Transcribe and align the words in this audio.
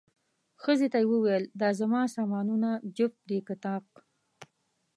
ښځې 0.63 0.87
ته 0.93 0.97
یې 1.01 1.07
وویل، 1.11 1.43
دا 1.61 1.69
زما 1.79 2.01
سامانونه 2.15 2.69
جفت 2.97 3.19
دي 3.29 3.39
که 3.47 3.55
طاق؟ 3.65 3.85